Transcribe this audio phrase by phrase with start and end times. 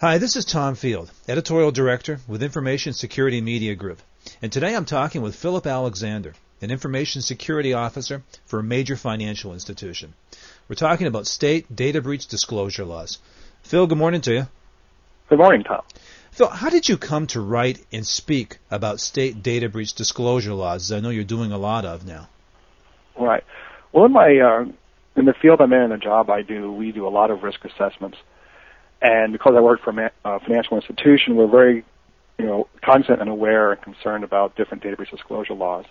[0.00, 3.98] Hi, this is Tom Field, Editorial Director with Information Security Media Group.
[4.40, 9.52] And today I'm talking with Philip Alexander, an Information Security Officer for a major financial
[9.52, 10.14] institution.
[10.68, 13.18] We're talking about state data breach disclosure laws.
[13.64, 14.46] Phil, good morning to you.
[15.30, 15.82] Good morning, Tom.
[16.30, 20.92] Phil, how did you come to write and speak about state data breach disclosure laws?
[20.92, 22.28] I know you're doing a lot of now.
[23.18, 23.42] Right.
[23.90, 24.64] Well, in my uh,
[25.16, 27.42] in the field I'm in, and the job I do, we do a lot of
[27.42, 28.18] risk assessments.
[29.00, 31.84] And because I work for a uh, financial institution, we're very,
[32.38, 35.84] you know, cognizant and aware and concerned about different data breach disclosure laws.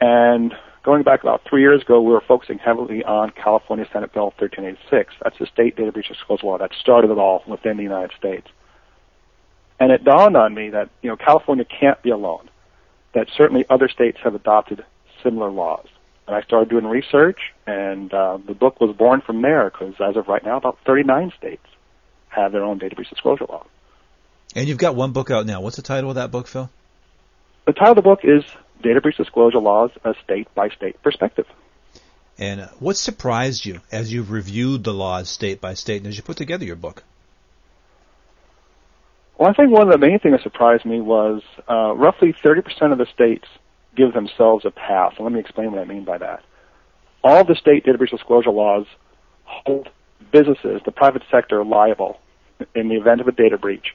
[0.00, 0.54] And
[0.84, 5.14] going back about three years ago, we were focusing heavily on California Senate Bill 1386.
[5.22, 8.46] That's the state data breach disclosure law that started it all within the United States.
[9.80, 12.48] And it dawned on me that, you know, California can't be alone.
[13.14, 14.84] That certainly other states have adopted
[15.22, 15.86] similar laws.
[16.26, 20.16] And I started doing research, and uh, the book was born from there because as
[20.16, 21.66] of right now, about 39 states
[22.36, 23.66] have their own data breach disclosure law.
[24.54, 25.60] And you've got one book out now.
[25.60, 26.70] What's the title of that book, Phil?
[27.66, 28.44] The title of the book is
[28.82, 31.46] Data Breach Disclosure Laws, a State by State Perspective.
[32.38, 36.16] And uh, what surprised you as you've reviewed the laws state by state and as
[36.16, 37.02] you put together your book?
[39.38, 42.92] Well, I think one of the main things that surprised me was uh, roughly 30%
[42.92, 43.46] of the states
[43.96, 45.14] give themselves a pass.
[45.16, 46.42] And let me explain what I mean by that.
[47.24, 48.86] All the state data breach disclosure laws
[49.44, 49.88] hold
[50.30, 52.18] businesses, the private sector, liable
[52.74, 53.94] in the event of a data breach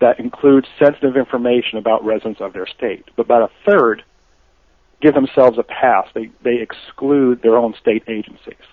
[0.00, 3.04] that includes sensitive information about residents of their state.
[3.16, 4.02] But about a third
[5.00, 6.08] give themselves a pass.
[6.14, 8.64] They, they exclude their own state agencies.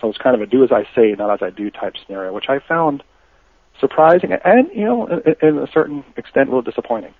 [0.00, 2.32] So it's kind of a do as I say, not as I do type scenario,
[2.32, 3.02] which I found
[3.80, 5.06] surprising and, you know,
[5.42, 7.14] in, a certain extent, a little disappointing.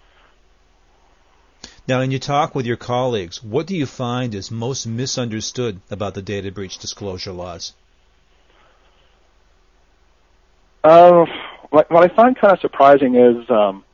[1.86, 6.14] Now, in your talk with your colleagues, what do you find is most misunderstood about
[6.14, 7.75] the data breach disclosure laws?
[10.85, 11.25] Uh,
[11.71, 13.85] what, what I find kind of surprising is um,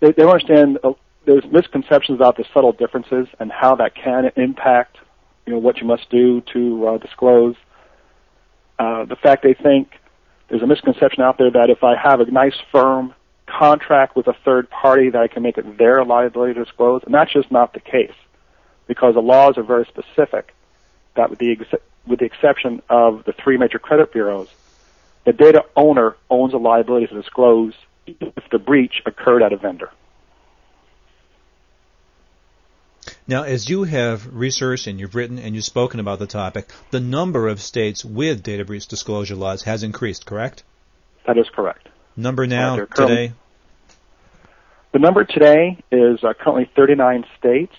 [0.00, 0.78] they, they don't understand.
[0.82, 0.92] Uh,
[1.26, 4.96] there's misconceptions about the subtle differences and how that can impact,
[5.46, 7.54] you know, what you must do to uh, disclose.
[8.78, 9.92] Uh, the fact they think
[10.48, 13.14] there's a misconception out there that if I have a nice firm
[13.46, 17.12] contract with a third party, that I can make it their liability to disclose, and
[17.12, 18.14] that's just not the case,
[18.86, 20.54] because the laws are very specific.
[21.16, 24.48] That with the ex- with the exception of the three major credit bureaus,
[25.24, 27.74] the data owner owns a liability to disclose
[28.06, 29.90] if the breach occurred at a vendor.
[33.26, 37.00] Now, as you have researched and you've written and you've spoken about the topic, the
[37.00, 40.64] number of states with data breach disclosure laws has increased, correct?
[41.26, 41.88] That is correct.
[42.16, 43.32] Number now today?
[44.92, 47.74] The number today is uh, currently 39 states,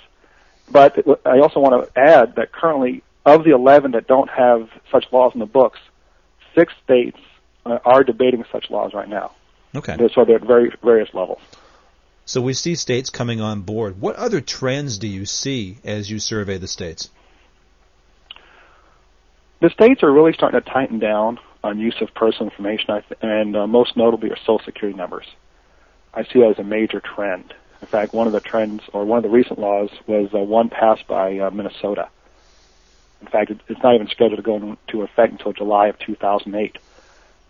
[0.71, 5.05] but I also want to add that currently, of the 11 that don't have such
[5.11, 5.79] laws in the books,
[6.55, 7.17] six states
[7.65, 9.31] are debating such laws right now.
[9.75, 9.95] Okay.
[10.13, 11.39] So they're at very various levels.
[12.25, 13.99] So we see states coming on board.
[13.99, 17.09] What other trends do you see as you survey the states?
[19.59, 23.67] The states are really starting to tighten down on use of personal information, and uh,
[23.67, 25.27] most notably are social security numbers.
[26.13, 27.53] I see that as a major trend.
[27.81, 30.69] In fact, one of the trends, or one of the recent laws, was uh, one
[30.69, 32.09] passed by uh, Minnesota.
[33.21, 36.77] In fact, it's not even scheduled to go into effect until July of 2008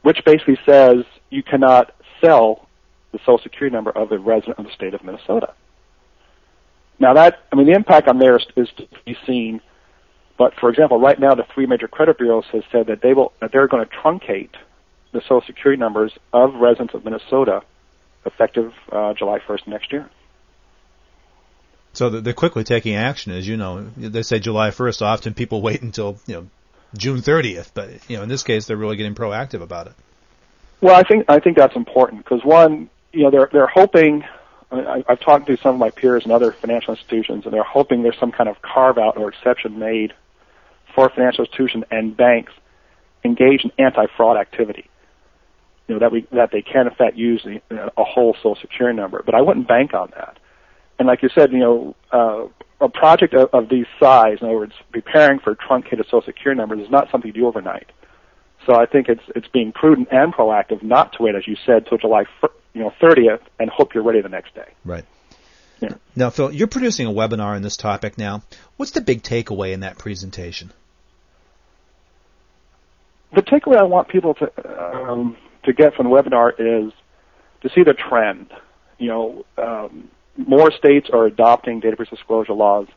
[0.02, 2.68] which basically says you cannot sell
[3.12, 5.54] the social security number of a resident of the state of Minnesota.
[7.00, 9.62] Now that, I mean, the impact on there is, is to be seen.
[10.38, 13.34] But for example, right now the three major credit bureaus have said that they will,
[13.42, 14.52] that they're going to truncate
[15.12, 17.62] the social security numbers of residents of Minnesota
[18.26, 20.10] effective uh, July 1st next year.
[21.94, 23.82] So they're quickly taking action, as you know.
[23.98, 25.02] They say July 1st.
[25.02, 26.48] Often people wait until you know
[26.96, 29.94] June 30th, but you know in this case they're really getting proactive about it.
[30.82, 34.24] Well, I think I think that's important because one, you know, they're they're hoping.
[34.72, 38.04] I, I've talked to some of my peers and other financial institutions, and they're hoping
[38.04, 40.14] there's some kind of carve out or exception made
[40.96, 42.54] for financial institutions and banks
[43.24, 44.90] engage in anti-fraud activity.
[45.88, 48.98] You know that we that they can in fact use a, a whole social security
[48.98, 50.40] number, but I wouldn't bank on that.
[51.02, 52.46] And like you said, you know, uh,
[52.80, 56.80] a project of, of these size, in other words, preparing for truncated social security numbers,
[56.80, 57.92] is not something you do overnight.
[58.68, 61.88] So I think it's it's being prudent and proactive not to wait, as you said,
[61.88, 62.26] till July
[62.76, 64.68] you know 30th and hope you're ready the next day.
[64.86, 65.04] Right.
[65.80, 65.96] Yeah.
[66.16, 68.44] Now, Phil, you're producing a webinar on this topic now.
[68.78, 70.72] What's the big takeaway in that presentation?
[73.34, 76.94] The takeaway I want people to um, to get from the webinar is
[77.62, 78.52] to see the trend.
[79.00, 80.12] You know, um,
[80.48, 82.88] more states are adopting data breach disclosure laws,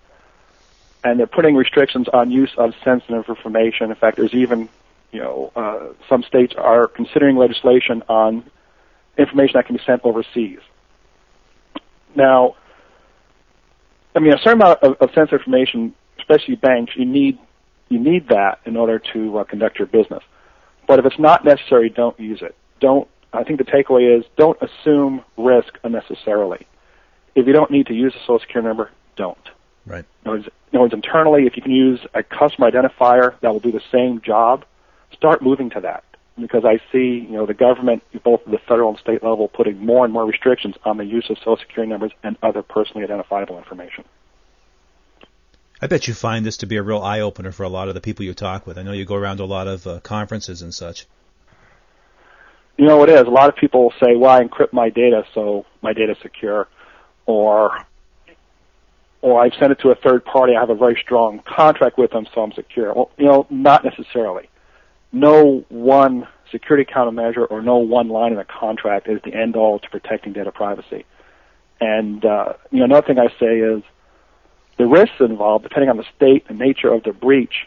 [1.02, 3.90] and they're putting restrictions on use of sensitive information.
[3.90, 4.68] In fact, there's even
[5.14, 8.42] you know, uh, some states are considering legislation on
[9.16, 10.58] information that can be sent overseas.
[12.16, 12.56] Now,
[14.16, 17.38] I mean, a certain amount of, of sensitive information, especially banks, you need
[17.88, 20.24] you need that in order to uh, conduct your business.
[20.88, 22.56] But if it's not necessary, don't use it.
[22.80, 23.06] Don't.
[23.32, 26.66] I think the takeaway is don't assume risk unnecessarily.
[27.34, 29.38] If you don't need to use a social security number, don't.
[29.86, 30.04] Right.
[30.24, 33.52] In other, words, in other words, internally, if you can use a customer identifier that
[33.52, 34.64] will do the same job,
[35.12, 36.04] start moving to that.
[36.38, 39.84] Because I see, you know, the government, both at the federal and state level, putting
[39.84, 43.56] more and more restrictions on the use of social security numbers and other personally identifiable
[43.56, 44.04] information.
[45.80, 47.94] I bet you find this to be a real eye opener for a lot of
[47.94, 48.78] the people you talk with.
[48.78, 51.06] I know you go around to a lot of uh, conferences and such.
[52.76, 53.20] You know, it is.
[53.20, 56.66] A lot of people say, "Well, I encrypt my data so my data's secure,"
[57.26, 57.78] or
[59.22, 60.54] or I've sent it to a third party.
[60.54, 62.92] I have a very strong contract with them, so I'm secure.
[62.92, 64.50] Well, you know, not necessarily.
[65.12, 69.78] No one security countermeasure or no one line in a contract is the end all
[69.78, 71.06] to protecting data privacy.
[71.80, 73.82] And uh, you know, another thing I say is
[74.76, 77.66] the risks involved, depending on the state and nature of the breach.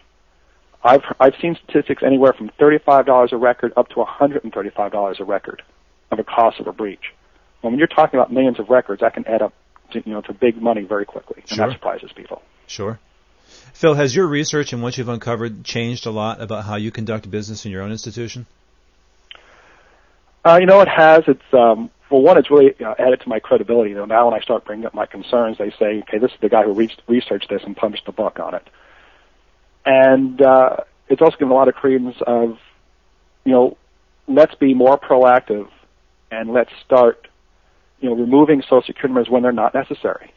[0.84, 4.54] I've I've seen statistics anywhere from thirty-five dollars a record up to one hundred and
[4.54, 5.64] thirty-five dollars a record
[6.12, 7.14] of a cost of a breach.
[7.68, 9.54] Well, when you're talking about millions of records, that can add up
[9.92, 11.68] to, you know to big money very quickly, and Sure.
[11.68, 12.42] that surprises people.
[12.66, 12.98] Sure.
[13.74, 17.30] Phil, has your research and what you've uncovered changed a lot about how you conduct
[17.30, 18.46] business in your own institution?
[20.46, 21.24] Uh, you know, it has.
[21.28, 23.90] It's um, well, one, it's really uh, added to my credibility.
[23.90, 26.38] You know, now when I start bringing up my concerns, they say, "Okay, this is
[26.40, 28.66] the guy who re- researched this and published a book on it."
[29.86, 30.78] And uh,
[31.10, 32.60] it's also given a lot of credence of,
[33.44, 33.78] you know,
[34.26, 35.68] let's be more proactive
[36.32, 37.27] and let's start,
[38.00, 40.34] you know, removing social security numbers when they're not necessary.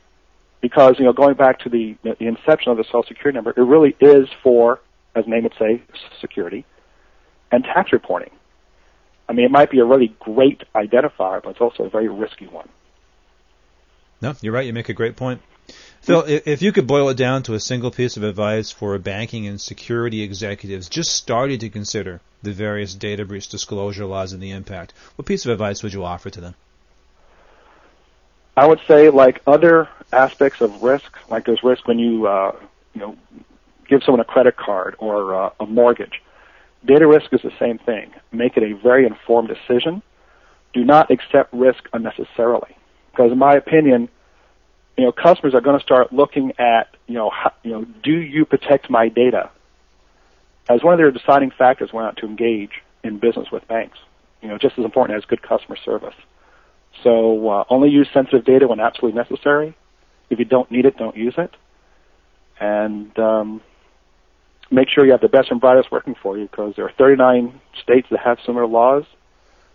[0.61, 3.62] Because you know, going back to the the inception of the social security number, it
[3.62, 4.81] really is for,
[5.15, 5.83] as name would say,
[6.21, 6.65] security
[7.51, 8.31] and tax reporting.
[9.29, 12.47] I mean, it might be a really great identifier, but it's also a very risky
[12.47, 12.69] one.
[14.21, 14.67] No, you're right.
[14.67, 15.41] You make a great point.
[16.03, 19.47] Phil, if you could boil it down to a single piece of advice for banking
[19.47, 24.51] and security executives just starting to consider the various data breach disclosure laws and the
[24.51, 26.55] impact, what piece of advice would you offer to them?
[28.61, 32.55] I would say, like other aspects of risk, like there's risk when you, uh,
[32.93, 33.17] you know,
[33.89, 36.21] give someone a credit card or uh, a mortgage.
[36.85, 38.12] Data risk is the same thing.
[38.33, 40.03] Make it a very informed decision.
[40.75, 42.77] Do not accept risk unnecessarily,
[43.11, 44.11] because in my opinion,
[44.99, 48.12] you know, customers are going to start looking at, you know, how, you know, do
[48.12, 49.49] you protect my data
[50.69, 53.99] as one of their deciding factors when to engage in business with banks.
[54.43, 56.15] You know, just as important as good customer service.
[57.02, 59.76] So uh, only use sensitive data when absolutely necessary.
[60.28, 61.50] If you don't need it, don't use it.
[62.60, 63.62] And um,
[64.70, 67.60] make sure you have the best and brightest working for you because there are 39
[67.82, 69.04] states that have similar laws.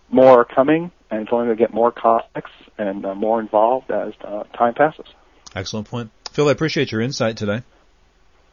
[0.08, 3.90] More are coming, and it's only going to get more complex and uh, more involved
[3.90, 5.06] as uh, time passes.
[5.54, 6.10] Excellent point.
[6.30, 7.62] Phil, I appreciate your insight today.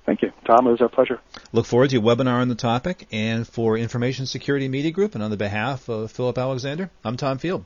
[0.06, 0.31] Thank you.
[0.45, 1.19] Tom, it was a pleasure.
[1.51, 3.07] Look forward to your webinar on the topic.
[3.12, 7.38] And for Information Security Media Group and on the behalf of Philip Alexander, I'm Tom
[7.38, 7.65] Field.